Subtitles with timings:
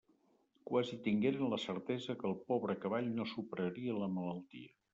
[0.69, 4.77] Quasi tingueren la certesa que el pobre cavall no superaria la malaltia.